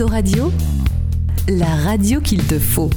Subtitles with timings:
[0.00, 0.50] Autoradio,
[1.46, 2.88] la radio qu'il te faut.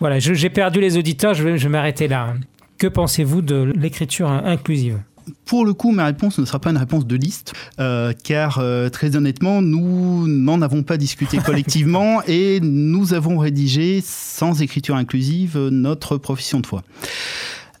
[0.00, 2.34] voilà, j'ai perdu les auditeurs, je vais, je vais m'arrêter là.
[2.78, 5.00] Que pensez-vous de l'écriture inclusive?
[5.46, 8.90] Pour le coup, ma réponse ne sera pas une réponse de liste, euh, car euh,
[8.90, 15.58] très honnêtement, nous n'en avons pas discuté collectivement et nous avons rédigé sans écriture inclusive
[15.70, 16.82] notre profession de foi.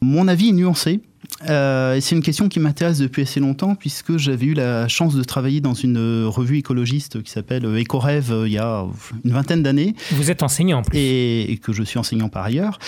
[0.00, 1.00] Mon avis est nuancé.
[1.48, 5.22] Euh, c'est une question qui m'intéresse depuis assez longtemps puisque j'avais eu la chance de
[5.22, 8.84] travailler dans une revue écologiste qui s'appelle Éco-Rêve il y a
[9.24, 9.94] une vingtaine d'années.
[10.12, 10.98] Vous êtes enseignant en plus.
[10.98, 12.78] Et, et, que je suis enseignant par ailleurs.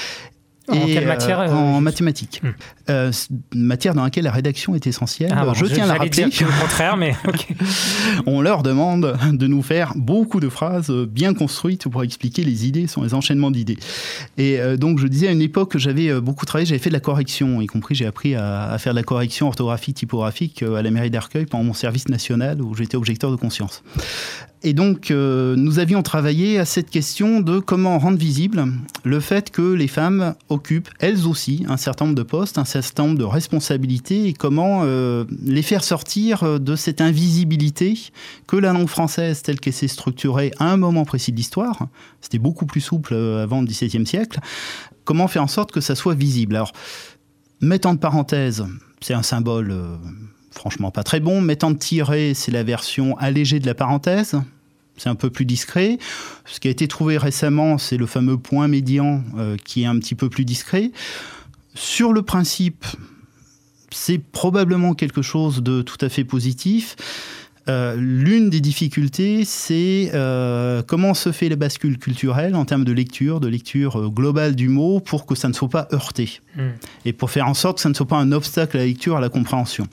[0.68, 2.40] En quelle matière euh, En mathématiques.
[2.44, 2.54] Hum.
[2.90, 3.12] Euh,
[3.54, 5.32] matière dans laquelle la rédaction est essentielle.
[5.34, 6.26] Ah bon, je tiens à la rappeler.
[6.26, 7.14] Dire le contraire, mais
[8.26, 12.86] On leur demande de nous faire beaucoup de phrases bien construites pour expliquer les idées,
[12.86, 13.78] sont les enchaînements d'idées.
[14.38, 17.00] Et euh, donc, je disais à une époque, j'avais beaucoup travaillé, j'avais fait de la
[17.00, 20.90] correction, y compris j'ai appris à, à, faire de la correction orthographique, typographique à la
[20.90, 23.82] mairie d'Arcueil pendant mon service national où j'étais objecteur de conscience.
[24.66, 28.66] Et donc, euh, nous avions travaillé à cette question de comment rendre visible
[29.04, 33.04] le fait que les femmes occupent, elles aussi, un certain nombre de postes, un certain
[33.04, 37.96] nombre de responsabilités, et comment euh, les faire sortir de cette invisibilité
[38.48, 41.86] que la langue française, telle qu'elle s'est structurée à un moment précis de l'histoire,
[42.20, 44.40] c'était beaucoup plus souple avant le XVIIe siècle,
[45.04, 46.56] comment faire en sorte que ça soit visible.
[46.56, 46.72] Alors,
[47.60, 48.66] mettant de parenthèse,
[49.00, 49.70] c'est un symbole...
[49.70, 49.96] Euh,
[50.50, 51.42] franchement pas très bon.
[51.42, 54.40] Mettant de tiret, c'est la version allégée de la parenthèse.
[54.96, 55.98] C'est un peu plus discret.
[56.44, 59.98] Ce qui a été trouvé récemment, c'est le fameux point médian euh, qui est un
[59.98, 60.90] petit peu plus discret.
[61.74, 62.86] Sur le principe,
[63.90, 66.96] c'est probablement quelque chose de tout à fait positif.
[67.68, 72.92] Euh, L'une des difficultés, c'est euh, comment se fait la bascule culturelle en termes de
[72.92, 76.40] lecture, de lecture euh, globale du mot, pour que ça ne soit pas heurté.
[76.56, 76.60] Mm.
[77.04, 79.16] Et pour faire en sorte que ça ne soit pas un obstacle à la lecture,
[79.16, 79.86] à la compréhension.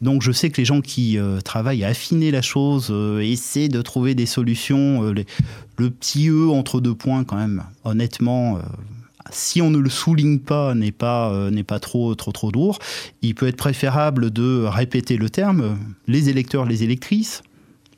[0.00, 3.82] Donc je sais que les gens qui euh, travaillent à affiner la chose essaient de
[3.82, 5.12] trouver des solutions.
[5.12, 5.26] Les,
[5.76, 8.58] le petit E entre deux points, quand même, honnêtement
[9.30, 12.78] si on ne le souligne pas, n'est pas, euh, pas trop, trop, trop lourd.
[13.22, 17.42] Il peut être préférable de répéter le terme, les électeurs, les électrices,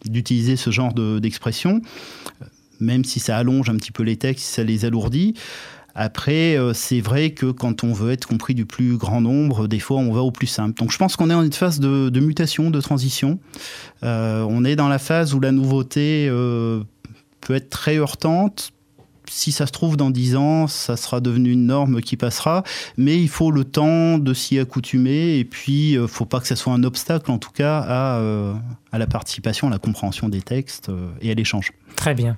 [0.04, 1.82] d'utiliser ce genre d'expression,
[2.80, 5.34] même si ça allonge un petit peu les textes, ça les alourdit.
[5.94, 9.80] Après, euh, c'est vrai que quand on veut être compris du plus grand nombre, des
[9.80, 10.78] fois on va au plus simple.
[10.78, 13.40] Donc je pense qu'on est en une phase de, mutation, de transition.
[14.04, 16.28] Euh, on est dans la phase où la nouveauté
[17.40, 18.72] peut être très heurtante,
[19.30, 22.64] si ça se trouve dans dix ans, ça sera devenu une norme qui passera,
[22.96, 26.40] mais il faut le temps de s'y accoutumer et puis il euh, ne faut pas
[26.40, 28.52] que ça soit un obstacle en tout cas à, euh,
[28.90, 31.72] à la participation, à la compréhension des textes euh, et à l'échange.
[31.94, 32.36] Très bien.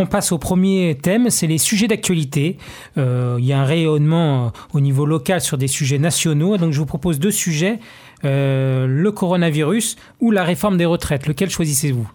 [0.00, 2.58] On passe au premier thème, c'est les sujets d'actualité.
[2.96, 6.78] Euh, il y a un rayonnement au niveau local sur des sujets nationaux, donc je
[6.78, 7.80] vous propose deux sujets,
[8.22, 11.26] le coronavirus ou la réforme des retraites.
[11.26, 12.08] Lequel choisissez-vous?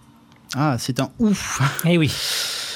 [0.55, 2.11] Ah, c'est un ouf Eh oui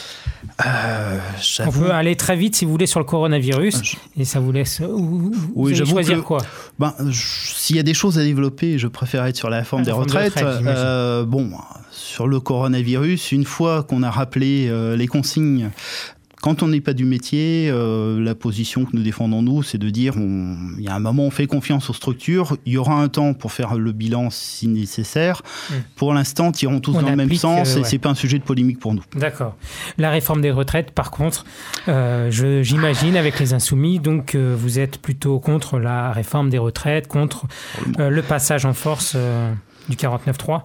[0.65, 1.19] euh,
[1.65, 3.95] On peut aller très vite si vous voulez sur le coronavirus je...
[4.17, 6.39] et ça vous laisse vous, oui, vous choisir que, quoi?
[6.79, 9.85] ben, S'il y a des choses à développer, je préfère être sur la réforme la
[9.85, 10.35] des retraites.
[10.35, 11.51] De retraite, euh, bon,
[11.91, 15.69] sur le coronavirus, une fois qu'on a rappelé euh, les consignes
[16.47, 19.89] quand on n'est pas du métier, euh, la position que nous défendons nous, c'est de
[19.89, 23.09] dire il y a un moment on fait confiance aux structures, il y aura un
[23.09, 25.41] temps pour faire le bilan si nécessaire.
[25.41, 25.73] Mmh.
[25.97, 27.83] Pour l'instant, tirons tous On dans le même applique, sens euh, et ouais.
[27.89, 29.03] c'est pas un sujet de polémique pour nous.
[29.13, 29.57] D'accord.
[29.97, 31.43] La réforme des retraites, par contre,
[31.89, 37.09] euh, j'imagine avec les insoumis, donc euh, vous êtes plutôt contre la réforme des retraites,
[37.09, 37.45] contre
[37.99, 39.51] euh, le passage en force euh,
[39.89, 40.61] du 49.3,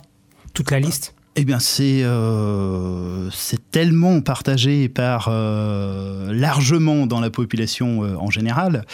[0.55, 1.17] toute la liste?
[1.35, 3.31] Eh bien, c'est euh,
[3.71, 8.85] tellement partagé par euh, largement dans la population euh, en général.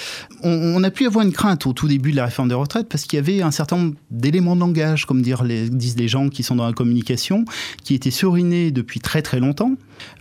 [0.44, 2.88] On, on, a pu avoir une crainte au tout début de la réforme des retraites
[2.88, 6.06] parce qu'il y avait un certain nombre d'éléments de langage, comme dire les, disent les
[6.06, 7.44] gens qui sont dans la communication,
[7.82, 9.72] qui étaient surinés depuis très très longtemps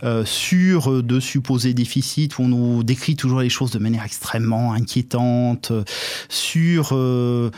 [0.02, 4.72] euh, sur de supposés déficits où on nous décrit toujours les choses de manière extrêmement
[4.72, 5.70] inquiétante,
[6.28, 7.50] sur euh,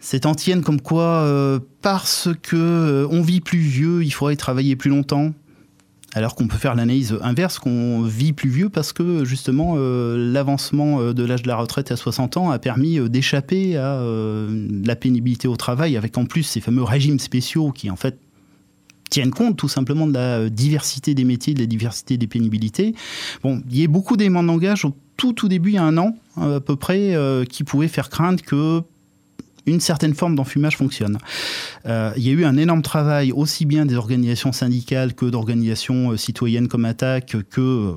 [0.00, 4.74] cette antienne comme quoi, euh, parce que euh, on vit plus vieux, il faudrait travailler
[4.74, 5.32] plus longtemps.
[6.12, 11.24] Alors qu'on peut faire l'analyse inverse, qu'on vit plus vieux parce que justement l'avancement de
[11.24, 15.96] l'âge de la retraite à 60 ans a permis d'échapper à la pénibilité au travail,
[15.96, 18.18] avec en plus ces fameux régimes spéciaux qui en fait
[19.08, 22.96] tiennent compte tout simplement de la diversité des métiers, de la diversité des pénibilités.
[23.44, 25.84] Bon, il y a beaucoup d'éléments de langage au tout tout début, il y a
[25.84, 27.14] un an à peu près,
[27.48, 28.82] qui pouvaient faire craindre que
[29.66, 31.18] une certaine forme d'enfumage fonctionne.
[31.86, 36.12] Euh, il y a eu un énorme travail aussi bien des organisations syndicales que d'organisations
[36.12, 37.92] euh, citoyennes comme Attaque que euh,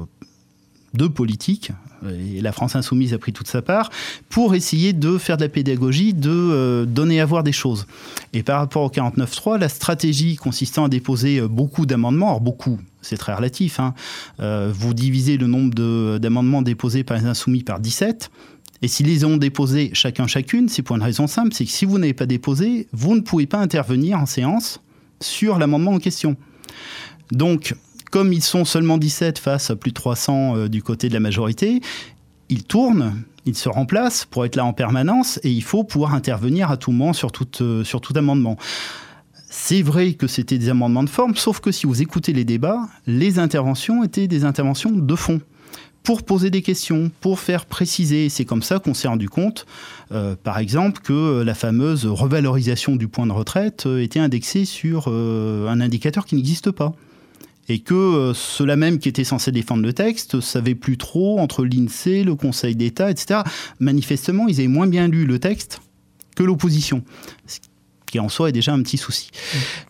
[0.94, 1.72] de politiques,
[2.08, 3.90] et la France insoumise a pris toute sa part,
[4.30, 7.88] pour essayer de faire de la pédagogie, de donner à voir des choses.
[8.32, 13.18] Et par rapport au 49.3, la stratégie consistant à déposer beaucoup d'amendements, alors beaucoup, c'est
[13.18, 13.96] très relatif, hein,
[14.38, 18.30] vous divisez le nombre d'amendements déposés par les insoumis par 17,
[18.84, 21.86] et s'ils les ont déposés chacun chacune, c'est pour une raison simple, c'est que si
[21.86, 24.82] vous n'avez pas déposé, vous ne pouvez pas intervenir en séance
[25.22, 26.36] sur l'amendement en question.
[27.32, 27.76] Donc,
[28.12, 31.22] comme ils sont seulement 17 face à plus de 300 euh, du côté de la
[31.22, 31.80] majorité,
[32.50, 36.70] ils tournent, ils se remplacent pour être là en permanence et il faut pouvoir intervenir
[36.70, 38.58] à tout moment sur tout, euh, sur tout amendement.
[39.50, 42.82] C'est vrai que c'était des amendements de forme, sauf que si vous écoutez les débats,
[43.08, 45.40] les interventions étaient des interventions de fond
[46.04, 48.30] pour poser des questions, pour faire préciser.
[48.30, 49.66] C'est comme ça qu'on s'est rendu compte,
[50.12, 55.06] euh, par exemple, que la fameuse revalorisation du point de retraite euh, était indexée sur
[55.08, 56.94] euh, un indicateur qui n'existe pas.
[57.70, 62.26] Et que ceux-là même qui étaient censés défendre le texte savait plus trop entre l'INSEE,
[62.26, 63.40] le Conseil d'État, etc.
[63.80, 65.80] Manifestement, ils avaient moins bien lu le texte
[66.36, 67.06] que l'opposition
[68.14, 69.32] qui en soi est déjà un petit souci.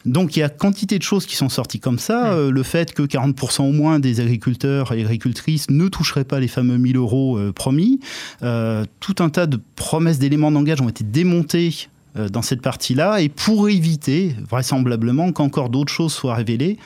[0.06, 2.32] Donc il y a quantité de choses qui sont sorties comme ça.
[2.32, 6.48] Euh, le fait que 40% au moins des agriculteurs et agricultrices ne toucheraient pas les
[6.48, 8.00] fameux 1000 euros euh, promis.
[8.42, 11.90] Euh, tout un tas de promesses d'éléments d'engagement ont été démontés
[12.32, 13.22] dans cette partie-là.
[13.22, 16.78] Et pour éviter, vraisemblablement, qu'encore d'autres choses soient révélées,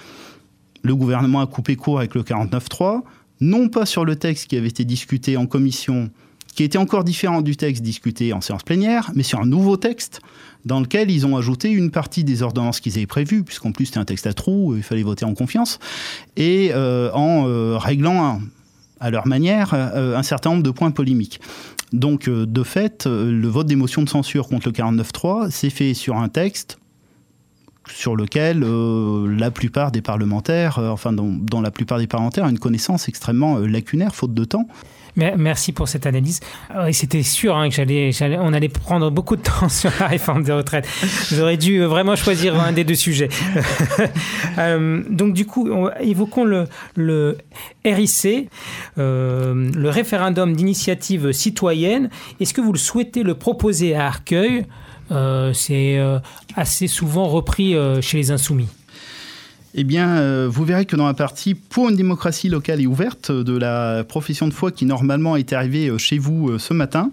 [0.81, 3.01] le gouvernement a coupé court avec le 49.3,
[3.41, 6.09] non pas sur le texte qui avait été discuté en commission,
[6.57, 10.21] qui était encore différent du texte discuté en séance plénière, mais sur un nouveau texte
[10.65, 13.99] dans lequel ils ont ajouté une partie des ordonnances qu'ils avaient prévues, puisqu'en plus c'était
[13.99, 15.77] un texte à trous, il fallait voter en confiance,
[16.35, 18.41] et euh, en euh, réglant
[18.99, 21.39] à leur manière euh, un certain nombre de points polémiques.
[21.93, 26.17] Donc de fait, le vote des motions de censure contre le 49.3 s'est fait sur
[26.17, 26.79] un texte
[27.87, 28.65] sur lequel
[29.37, 34.15] la plupart des parlementaires, enfin dont, la plupart des parlementaires ont une connaissance extrêmement lacunaire,
[34.15, 34.67] faute de temps.
[35.17, 36.39] Merci pour cette analyse.
[36.69, 40.43] Ah c'était sûr hein, que j'allais, on allait prendre beaucoup de temps sur la réforme
[40.43, 40.87] des retraites.
[41.31, 43.29] J'aurais dû vraiment choisir un des deux sujets.
[44.59, 46.65] Euh, donc du coup, évoquons le,
[46.95, 47.37] le
[47.85, 48.49] RIC,
[48.97, 52.09] euh, le référendum d'initiative citoyenne.
[52.39, 54.65] Est-ce que vous le souhaitez le proposer à Arcueil?
[55.11, 55.99] Euh, C'est
[56.55, 58.67] assez souvent repris chez les insoumis
[59.79, 63.31] eh bien, euh, vous verrez que dans la partie pour une démocratie locale et ouverte
[63.31, 67.11] de la profession de foi qui normalement est arrivée euh, chez vous euh, ce matin,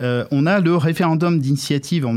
[0.00, 2.08] on a le référendum d'initiative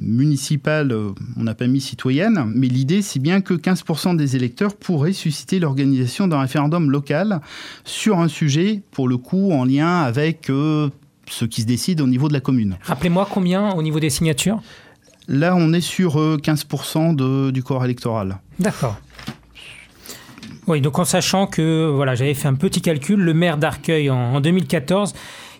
[0.00, 0.94] municipale,
[1.36, 5.58] on n'a pas mis citoyenne, mais l'idée c'est bien que 15% des électeurs pourraient susciter
[5.58, 7.40] l'organisation d'un référendum local
[7.84, 12.28] sur un sujet, pour le coup, en lien avec ce qui se décide au niveau
[12.28, 12.76] de la commune.
[12.82, 14.62] Rappelez-moi combien au niveau des signatures?
[15.26, 18.38] Là, on est sur 15% du corps électoral.
[18.60, 18.96] D'accord.
[20.68, 24.38] Oui, donc en sachant que voilà, j'avais fait un petit calcul, le maire d'Arcueil en,
[24.38, 25.14] 2014,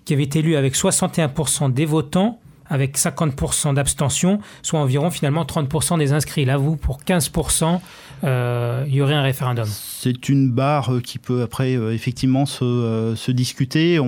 [0.05, 5.99] qui avait été élu avec 61% des votants, avec 50% d'abstention, soit environ finalement 30%
[5.99, 6.45] des inscrits.
[6.45, 7.81] Là, vous, pour 15%,
[8.25, 9.67] euh, il y aurait un référendum.
[9.67, 13.99] C'est une barre qui peut après euh, effectivement se, euh, se discuter.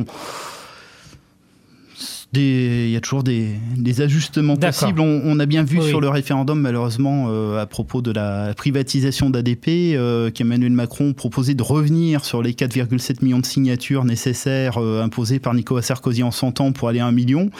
[2.38, 3.58] Il y a toujours des,
[4.00, 5.00] ajustements possibles.
[5.00, 9.94] On, a bien vu sur le référendum, malheureusement, euh, à propos de la privatisation d'ADP,
[9.96, 15.40] euh, qu'Emmanuel Macron proposait de revenir sur les 4,7 millions de signatures nécessaires euh, imposées
[15.40, 17.50] par Nicolas Sarkozy en 100 ans pour aller à 1 million,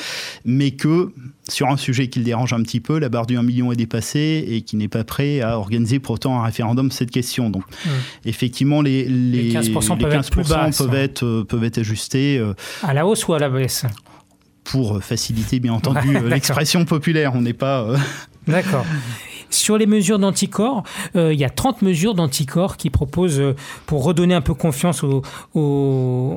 [0.45, 1.13] mais que
[1.49, 3.77] sur un sujet qui le dérange un petit peu, la barre du 1 million est
[3.77, 7.51] dépassée et qui n'est pas prêt à organiser pour autant un référendum cette question.
[7.51, 7.65] Donc,
[8.25, 10.13] effectivement, les, les, 15%, peuvent,
[10.95, 12.41] être, peuvent, peuvent être ajustés.
[12.85, 13.85] À la hausse ou à la baisse?
[14.71, 17.33] Pour faciliter bien entendu l'expression populaire.
[17.35, 17.83] On n'est pas.
[17.83, 17.97] Euh,
[18.47, 18.85] D'accord.
[19.51, 20.85] Sur les mesures d'anticorps,
[21.17, 25.03] euh, il y a 30 mesures d'anticorps qui proposent, euh, pour redonner un peu confiance
[25.03, 25.23] au,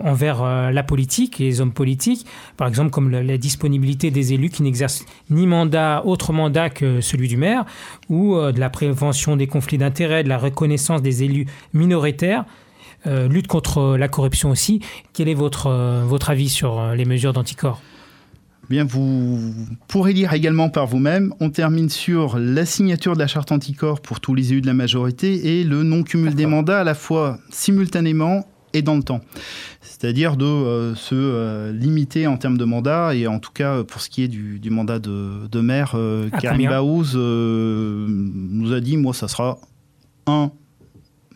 [0.04, 2.26] envers la politique et les hommes politiques,
[2.58, 7.28] par exemple comme la, disponibilité des élus qui n'exercent ni mandat, autre mandat que celui
[7.28, 7.66] du maire,
[8.10, 12.46] ou de la prévention des conflits d'intérêts, de la reconnaissance des élus minoritaires.
[13.06, 14.80] lutte contre la corruption aussi.
[15.14, 15.70] Quel est votre,
[16.06, 17.82] votre avis sur les mesures d'anticorps?
[18.74, 19.40] Bien, vous
[19.88, 21.34] pourrez lire également par vous-même.
[21.40, 24.74] On termine sur la signature de la charte anticorps pour tous les élus de la
[24.74, 29.22] majorité et le non-cumul des mandats à la fois simultanément et dans le temps.
[29.82, 34.02] C'est-à-dire de euh, se euh, limiter en termes de mandat, et en tout cas pour
[34.02, 39.28] ce qui est du, mandat de, maire, euh, Karim Baouz nous a dit, moi ça
[39.28, 39.60] sera
[40.26, 40.52] un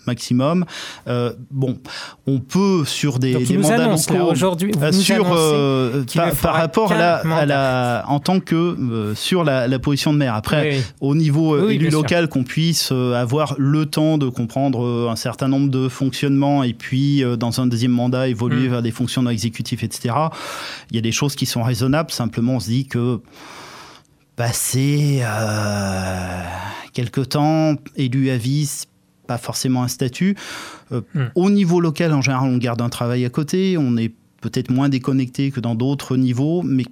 [0.08, 0.66] maximum.
[1.08, 1.78] Euh, bon,
[2.26, 6.04] on peut sur des, des mandats aujourd'hui, sur euh,
[6.42, 10.34] par, rapport à la, en tant que euh, sur la, position de maire.
[10.34, 15.70] Après, au niveau élu local, qu'on puisse avoir le temps de comprendre un certain nombre
[15.70, 18.72] de fonctionnements et puis dans un deuxième mandat évoluer mm.
[18.72, 20.16] vers des fonctions exécutives, etc.
[20.90, 22.12] Il y a des choses qui sont raisonnables.
[22.12, 23.20] Simplement, on se dit que
[24.36, 25.22] passer
[26.94, 28.88] quelque temps élu à vice
[29.28, 30.36] pas forcément un statut.
[30.92, 31.26] Euh, hmm.
[31.36, 34.90] Au niveau local, en général, on garde un travail à côté, on est peut-être moins
[34.90, 36.86] déconnecté que dans d'autres niveaux, mais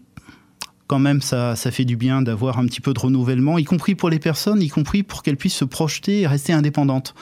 [0.87, 3.95] quand même, ça, ça fait du bien d'avoir un petit peu de renouvellement, y compris
[3.95, 7.15] pour les personnes, y compris pour qu'elles puissent se projeter et rester indépendantes.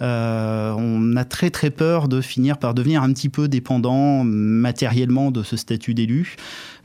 [0.00, 5.30] Euh, on a très très peur de finir par devenir un petit peu dépendant matériellement
[5.30, 6.34] de ce statut d'élu.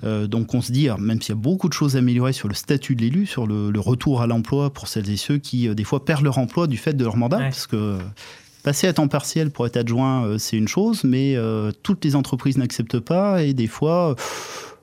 [0.03, 2.48] Euh, donc on se dit, même s'il y a beaucoup de choses à améliorer sur
[2.48, 5.74] le statut de l'élu, sur le, retour à l'emploi pour celles et ceux qui euh,
[5.74, 7.98] des fois perdent leur emploi du fait de leur mandat, parce que
[8.62, 11.38] Passer à temps partiel pour être adjoint, c'est une chose, mais
[11.81, 14.17] toutes les entreprises n'acceptent pas et des fois,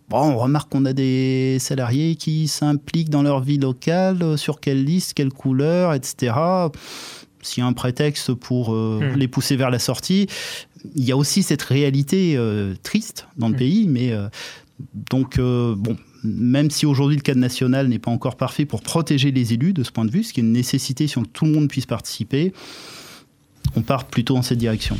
[0.08, 4.60] Bon, on remarque qu'on a des salariés qui s'impliquent dans leur vie locale, euh, sur
[4.60, 6.34] quelle liste, quelle couleur, etc.
[7.42, 9.18] S'il y a un prétexte pour euh, hmm.
[9.18, 10.28] les pousser vers la sortie,
[10.94, 13.58] il y a aussi cette réalité euh, triste dans le hmm.
[13.58, 14.12] pays, mais
[15.10, 19.54] donc, bon, même si aujourd'hui le cadre national n'est pas encore parfait pour protéger les
[19.54, 21.68] élus de ce point de vue, ce qui est une nécessité si tout le monde
[21.68, 22.52] puisse participer,
[23.74, 24.96] on part plutôt dans cette direction.